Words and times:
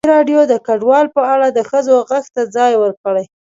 ازادي 0.03 0.13
راډیو 0.17 0.41
د 0.51 0.53
کډوال 0.67 1.05
په 1.15 1.21
اړه 1.33 1.47
د 1.51 1.59
ښځو 1.69 1.95
غږ 2.09 2.25
ته 2.35 2.41
ځای 2.55 2.73
ورکړی. 2.83 3.25